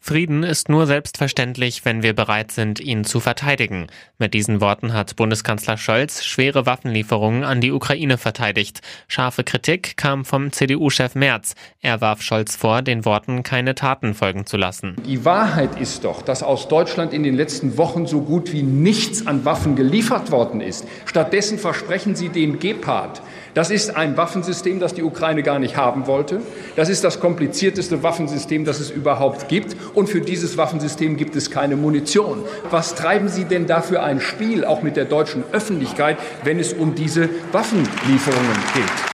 Frieden 0.00 0.42
ist 0.42 0.70
nur 0.70 0.86
selbstverständlich, 0.86 1.84
wenn 1.84 2.02
wir 2.02 2.14
bereit 2.14 2.50
sind, 2.50 2.80
ihn 2.80 3.04
zu 3.04 3.20
verteidigen. 3.20 3.88
Mit 4.16 4.32
diesen 4.32 4.62
Worten 4.62 4.94
hat 4.94 5.16
Bundeskanzler 5.16 5.76
Scholz 5.76 6.24
schwere 6.24 6.64
Waffenlieferungen 6.64 7.44
an 7.44 7.60
die 7.60 7.72
Ukraine 7.72 8.16
verteidigt. 8.16 8.80
Scharfe 9.06 9.44
Kritik 9.44 9.98
kam 9.98 10.24
vom 10.24 10.50
CDU-Chef 10.50 11.14
Merz. 11.14 11.54
Er 11.82 12.00
warf 12.00 12.22
Scholz 12.22 12.56
vor, 12.56 12.80
den 12.80 13.04
Worten 13.04 13.42
keine 13.42 13.74
Taten 13.74 14.14
folgen 14.14 14.46
zu 14.46 14.56
lassen. 14.56 14.96
Die 15.04 15.26
Wahrheit 15.26 15.78
ist 15.78 16.04
doch, 16.04 16.22
dass 16.22 16.42
aus 16.42 16.68
Deutschland 16.68 17.12
in 17.12 17.22
den 17.22 17.34
letzten 17.34 17.76
Wochen 17.76 18.06
so 18.06 18.22
gut 18.22 18.50
wie 18.52 18.62
nichts 18.62 19.26
an 19.26 19.44
Waffen 19.44 19.76
geliefert 19.76 20.30
worden 20.30 20.62
ist. 20.62 20.86
Stattdessen 21.04 21.58
versprechen 21.58 22.14
sie 22.14 22.30
den 22.30 22.58
Gepard. 22.60 23.20
Das 23.52 23.70
ist 23.70 23.96
ein 23.96 24.16
Waffensystem, 24.16 24.78
das 24.78 24.94
die 24.94 25.02
Ukraine 25.02 25.42
gar 25.42 25.58
nicht 25.58 25.76
haben 25.76 26.06
wollte. 26.06 26.40
Das 26.78 26.88
ist 26.88 27.02
das 27.02 27.18
komplizierteste 27.18 28.04
Waffensystem, 28.04 28.64
das 28.64 28.78
es 28.78 28.92
überhaupt 28.92 29.48
gibt. 29.48 29.74
Und 29.94 30.08
für 30.08 30.20
dieses 30.20 30.56
Waffensystem 30.56 31.16
gibt 31.16 31.34
es 31.34 31.50
keine 31.50 31.74
Munition. 31.74 32.44
Was 32.70 32.94
treiben 32.94 33.26
Sie 33.28 33.46
denn 33.46 33.66
da 33.66 33.80
für 33.80 34.00
ein 34.00 34.20
Spiel, 34.20 34.64
auch 34.64 34.80
mit 34.80 34.96
der 34.96 35.04
deutschen 35.04 35.42
Öffentlichkeit, 35.50 36.18
wenn 36.44 36.60
es 36.60 36.72
um 36.72 36.94
diese 36.94 37.30
Waffenlieferungen 37.50 38.56
geht? 38.74 39.08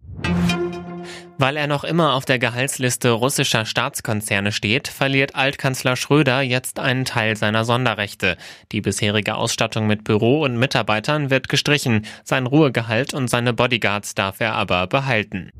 Weil 1.38 1.56
er 1.56 1.66
noch 1.66 1.84
immer 1.84 2.12
auf 2.12 2.26
der 2.26 2.38
Gehaltsliste 2.38 3.12
russischer 3.12 3.64
Staatskonzerne 3.64 4.52
steht, 4.52 4.86
verliert 4.86 5.34
Altkanzler 5.34 5.96
Schröder 5.96 6.42
jetzt 6.42 6.78
einen 6.78 7.06
Teil 7.06 7.34
seiner 7.34 7.64
Sonderrechte. 7.64 8.36
Die 8.72 8.82
bisherige 8.82 9.36
Ausstattung 9.36 9.86
mit 9.86 10.04
Büro 10.04 10.42
und 10.42 10.58
Mitarbeitern 10.58 11.30
wird 11.30 11.48
gestrichen, 11.48 12.04
sein 12.24 12.46
Ruhegehalt 12.46 13.14
und 13.14 13.28
seine 13.28 13.54
Bodyguards 13.54 14.14
darf 14.14 14.40
er 14.40 14.52
aber 14.52 14.86
behalten. 14.86 15.50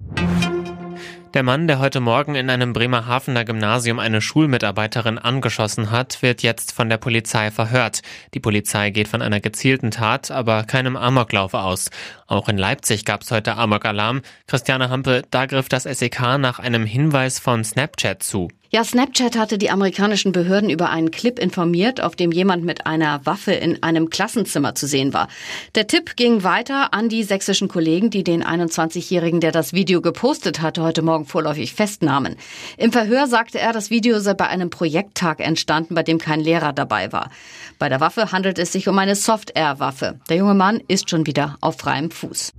Der 1.34 1.42
Mann, 1.42 1.66
der 1.66 1.80
heute 1.80 1.98
Morgen 1.98 2.36
in 2.36 2.48
einem 2.48 2.72
Bremerhavener 2.72 3.44
Gymnasium 3.44 3.98
eine 3.98 4.20
Schulmitarbeiterin 4.20 5.18
angeschossen 5.18 5.90
hat, 5.90 6.22
wird 6.22 6.44
jetzt 6.44 6.70
von 6.70 6.88
der 6.88 6.96
Polizei 6.96 7.50
verhört. 7.50 8.02
Die 8.34 8.38
Polizei 8.38 8.90
geht 8.90 9.08
von 9.08 9.20
einer 9.20 9.40
gezielten 9.40 9.90
Tat, 9.90 10.30
aber 10.30 10.62
keinem 10.62 10.96
Amoklauf 10.96 11.54
aus. 11.54 11.90
Auch 12.28 12.48
in 12.48 12.56
Leipzig 12.56 13.04
gab 13.04 13.22
es 13.22 13.32
heute 13.32 13.56
Amokalarm. 13.56 14.22
Christiane 14.46 14.90
Hampe, 14.90 15.22
da 15.32 15.46
griff 15.46 15.68
das 15.68 15.82
SEK 15.82 16.38
nach 16.38 16.60
einem 16.60 16.86
Hinweis 16.86 17.40
von 17.40 17.64
Snapchat 17.64 18.22
zu. 18.22 18.46
Ja, 18.74 18.82
Snapchat 18.82 19.38
hatte 19.38 19.56
die 19.56 19.70
amerikanischen 19.70 20.32
Behörden 20.32 20.68
über 20.68 20.90
einen 20.90 21.12
Clip 21.12 21.38
informiert, 21.38 22.00
auf 22.00 22.16
dem 22.16 22.32
jemand 22.32 22.64
mit 22.64 22.88
einer 22.88 23.24
Waffe 23.24 23.52
in 23.52 23.80
einem 23.84 24.10
Klassenzimmer 24.10 24.74
zu 24.74 24.88
sehen 24.88 25.12
war. 25.14 25.28
Der 25.76 25.86
Tipp 25.86 26.16
ging 26.16 26.42
weiter 26.42 26.92
an 26.92 27.08
die 27.08 27.22
sächsischen 27.22 27.68
Kollegen, 27.68 28.10
die 28.10 28.24
den 28.24 28.42
21-Jährigen, 28.42 29.38
der 29.38 29.52
das 29.52 29.74
Video 29.74 30.02
gepostet 30.02 30.60
hatte, 30.60 30.82
heute 30.82 31.02
Morgen 31.02 31.24
vorläufig 31.24 31.72
festnahmen. 31.72 32.34
Im 32.76 32.90
Verhör 32.90 33.28
sagte 33.28 33.60
er, 33.60 33.72
das 33.72 33.90
Video 33.90 34.18
sei 34.18 34.34
bei 34.34 34.48
einem 34.48 34.70
Projekttag 34.70 35.38
entstanden, 35.38 35.94
bei 35.94 36.02
dem 36.02 36.18
kein 36.18 36.40
Lehrer 36.40 36.72
dabei 36.72 37.12
war. 37.12 37.30
Bei 37.78 37.88
der 37.88 38.00
Waffe 38.00 38.32
handelt 38.32 38.58
es 38.58 38.72
sich 38.72 38.88
um 38.88 38.98
eine 38.98 39.14
Soft-Air-Waffe. 39.14 40.18
Der 40.28 40.38
junge 40.38 40.54
Mann 40.54 40.82
ist 40.88 41.08
schon 41.10 41.26
wieder 41.26 41.58
auf 41.60 41.78
freiem 41.78 42.10
Fuß. 42.10 42.50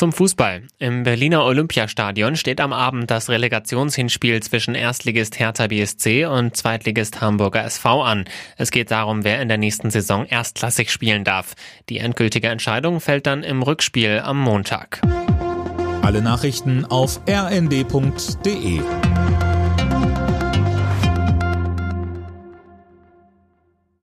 Zum 0.00 0.14
Fußball. 0.14 0.62
Im 0.78 1.02
Berliner 1.02 1.44
Olympiastadion 1.44 2.34
steht 2.34 2.62
am 2.62 2.72
Abend 2.72 3.10
das 3.10 3.28
Relegationshinspiel 3.28 4.42
zwischen 4.42 4.74
Erstligist 4.74 5.38
Hertha 5.38 5.66
BSC 5.66 6.24
und 6.24 6.56
Zweitligist 6.56 7.20
Hamburger 7.20 7.64
SV 7.64 8.02
an. 8.02 8.24
Es 8.56 8.70
geht 8.70 8.90
darum, 8.90 9.24
wer 9.24 9.42
in 9.42 9.48
der 9.48 9.58
nächsten 9.58 9.90
Saison 9.90 10.24
erstklassig 10.24 10.90
spielen 10.90 11.22
darf. 11.22 11.52
Die 11.90 11.98
endgültige 11.98 12.48
Entscheidung 12.48 13.02
fällt 13.02 13.26
dann 13.26 13.42
im 13.42 13.62
Rückspiel 13.62 14.22
am 14.24 14.40
Montag. 14.40 15.02
Alle 16.00 16.22
Nachrichten 16.22 16.86
auf 16.86 17.20
rnd.de 17.28 18.80